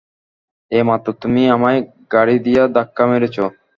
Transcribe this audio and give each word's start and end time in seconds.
এইমাত্র 0.71 1.07
তুমি 1.21 1.41
আমায় 1.55 1.79
গাড়ি 2.13 2.35
দিয়ে 2.45 2.61
ধাক্কা 2.75 3.03
মেরেছো! 3.09 3.45